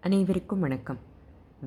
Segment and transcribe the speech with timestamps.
[0.00, 0.96] அனைவருக்கும் வணக்கம்.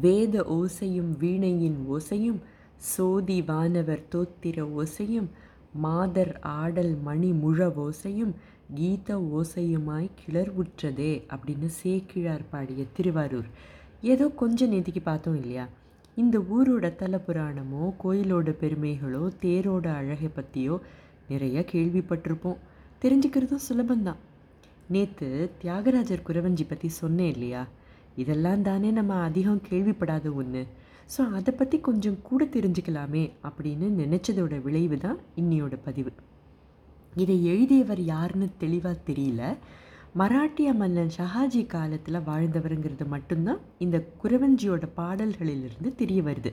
[0.01, 2.39] வேத ஓசையும் வீணையின் ஓசையும்
[2.77, 5.27] சோதி வானவர் தோத்திர ஓசையும்
[5.73, 8.31] மாதர் ஆடல் மணி முழ ஓசையும்
[8.75, 13.45] கீத ஓசையுமாய் கிளர்வுற்றதே அப்படின்னு சேக்கிழார் பாடிய திருவாரூர்.
[14.01, 15.67] ஏதோ கொஞ்சம் நேத்திக்கு பார்த்தோம் இல்லையா?
[16.15, 20.79] இந்த ஊரோட தல புராணமோ கோயிலோட பெருமைகளோ தேரோட அழகை பற்றியோ
[21.29, 22.57] நிறைய கேள்விப்பட்டிருப்போம்.
[23.01, 24.21] தெரிஞ்சுக்கிறதும் சுலபந்தான்
[24.87, 27.67] நேற்று தியாகராஜர் குறவஞ்சி பற்றி சொன்னேன் இல்லையா?
[28.21, 30.61] இதெல்லாம் தானே நம்ம அதிகம் கேள்விப்படாத ஒன்று
[31.13, 36.11] ஸோ அதை பற்றி கொஞ்சம் கூட தெரிஞ்சுக்கலாமே அப்படின்னு நினச்சதோட விளைவு தான் இன்னியோட பதிவு.
[37.13, 39.41] இதை எழுதியவர் யாருன்னு தெளிவாக தெரியல.
[40.19, 46.51] மராட்டிய மன்னன் ஷஹாஜி காலத்தில் வாழ்ந்தவருங்கிறது மட்டும்தான் இந்த குரவஞ்சியோட பாடல்களிலிருந்து தெரிய வருது.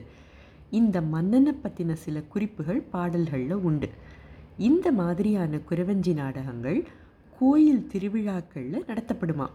[0.79, 3.89] இந்த மன்னனை பற்றின சில குறிப்புகள் பாடல்களில் உண்டு.
[4.69, 6.79] இந்த மாதிரியான குறவஞ்சி நாடகங்கள்
[7.39, 9.47] கோயில் திருவிழாக்களில் நடத்தப்படுமா?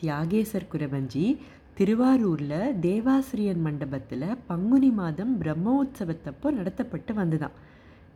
[0.00, 1.38] தியாகேசர் குறவஞ்சி
[1.74, 7.56] திருவாரூரில் தேவாசிரியன் மண்டபத்தில் பங்குனி மாதம் பிரம்மோற்சவத்தப்போ நடத்தப்பட்டு வந்துதான்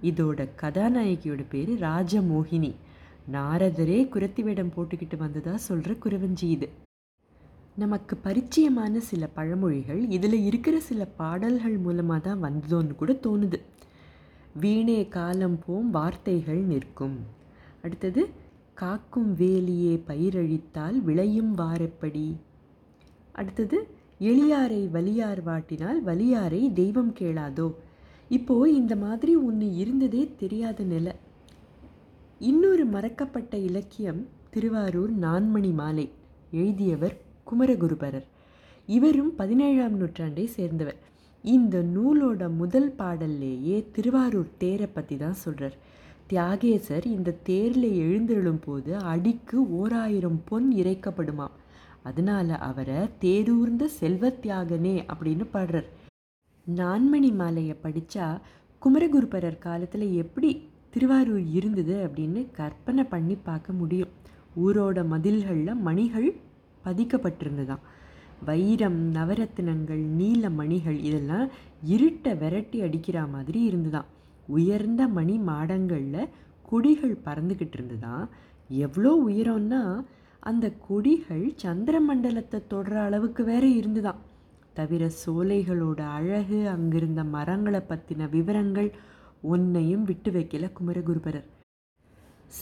[0.03, 2.72] இதோட கதாநாயகியோட பேர் ராஜமோகினி.
[3.33, 6.69] நாரதரே குரத்தி வேடம் போட்டுக்கிட்டு வந்ததா சொல்கிற குறவஞ்சி இது.
[7.77, 13.61] நமக்கு பரிச்சயமான சில பழமொழிகள் இதில் இருக்கிற சில பாடல்கள் மூலமாக தான் வந்ததோன்னு கூட தோணுது.
[14.61, 17.19] வீணே காலம் போம் வார்த்தைகள் நிற்கும்.
[17.83, 18.22] அடுத்தது
[18.83, 22.25] காக்கும் வேலியே பயிரழித்தால் விளையும் வாரெப்படி.
[23.33, 23.78] அடுத்தது
[24.20, 27.67] எளியாரை வலியார் வாட்டினால் வலியாரை தெய்வம் கேளாதோ?
[28.28, 31.12] இப்போ இந்த மாதிரி ஒன்று இருந்ததே தெரியாத நிலை.
[32.39, 36.06] இன்னொரு மறக்கப்பட்ட இலக்கியம் திருவாரூர் நான்மணி மாலை
[36.50, 37.17] எழுதியவர்
[37.50, 38.27] குமரகுருபரர்.
[38.87, 40.98] இவரும் பதினேழாம் நூற்றாண்டை சேர்ந்தவர்.
[41.44, 45.77] இந்த நூலோட முதல் பாடல்லேயே திருவாரூர் தேரை பற்றி தான் சொல்கிறார்
[46.33, 51.56] தியாகேசர் இந்த தேரில் எழுந்தருளும் போது அடிக்கு ஓராயிரம் பொன் இறைக்கப்படுமாம்.
[52.03, 55.89] அதனால் அவரை தேரூர்ந்த செல்வத்தியாகனே அப்படின்னு பாடுறார்.
[56.77, 58.41] நான்மணி மாலையை படித்தா
[58.83, 64.12] குமரகுருபரர் காலத்தில் எப்படி திருவாரூர் இருந்தது அப்படின்னு கற்பனை பண்ணி பார்க்க முடியும்.
[64.65, 66.34] ஊரோட மதில்களில் மணிகள்
[66.84, 67.84] பதிக்கப்பட்டிருந்ததான்
[68.44, 71.49] வைரம் நவரத்தினங்கள் நீல மணிகள் இதெல்லாம்
[71.88, 74.19] இருட்டை விரட்டி அடிக்கிற மாதிரி இருந்துதான்
[74.50, 76.31] உயர்ந்த மணி மாடங்களில்
[76.69, 78.25] கொடிகள் பறந்துக்கிட்டு இருந்துதான்
[78.81, 79.83] எவ்வளோ உயரம்னா
[80.43, 84.21] அந்த கொடிகள் சந்திர மண்டலத்தை தொடுற அளவுக்கு வேற இருந்துதான்
[84.75, 88.91] தவிர சோலைகளோட அழகு அங்கிருந்த மரங்களை பற்றின விவரங்கள்
[89.53, 91.49] ஒன்னையும் விட்டு வைக்கல குமரகுருபரர்.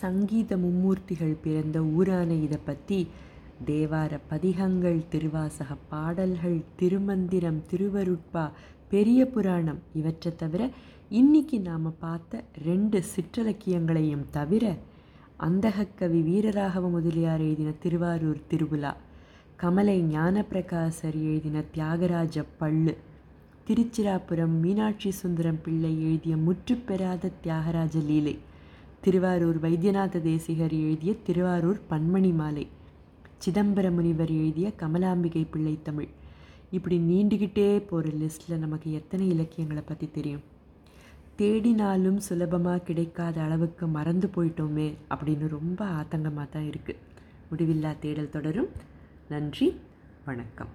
[0.01, 2.99] சங்கீத மும்மூர்த்திகள் பிறந்த ஊரான இதை பற்றி
[3.67, 8.45] தேவார பதிகங்கள் திருவாசக பாடல்கள் திருமந்திரம் திருவருட்பா
[8.89, 10.63] பெரிய புராணம் இவற்றை தவிர
[11.11, 14.65] இன்னைக்கு நாம் பார்த்த ரெண்டு சிற்றிலக்கியங்களையும் தவிர
[15.47, 18.91] அந்தகக்கவி வீரராகவ முதலியார் எழுதின திருவாரூர் திருவிழா
[19.63, 22.95] கமலை ஞானப்பிரகாசர் எழுதின தியாகராஜ பள்ளு
[23.69, 28.39] திருச்சிராபுரம் மீனாட்சி சுந்தரம் பிள்ளை எழுதிய முற்றுப்பெறாத தியாகராஜ லீலை
[29.01, 32.67] திருவாரூர் வைத்தியநாத தேசிகர் எழுதிய திருவாரூர் பன்மணி மாலை
[33.47, 36.13] சிதம்பர முனிவர் எழுதிய கமலாம்பிகை பிள்ளை தமிழ்.
[36.71, 40.47] இப்படி நீண்டுக்கிட்டே போகிற லிஸ்ட்டில் நமக்கு எத்தனை இலக்கியங்களை பற்றி தெரியும்?
[41.41, 47.03] தேடினாலும் சுலபமாக கிடைக்காத அளவுக்கு மறந்து போயிட்டோமே அப்படின்னு ரொம்ப ஆத்தங்கமாக தான் இருக்குது
[47.51, 48.71] முடிவில்லா தேடல் தொடரும்.
[49.29, 49.69] நன்றி.
[50.25, 50.73] வணக்கம்.